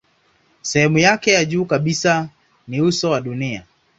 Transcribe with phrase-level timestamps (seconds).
[0.61, 2.29] Sehemu yake ya juu kabisa
[2.67, 3.65] ni uso wa dunia.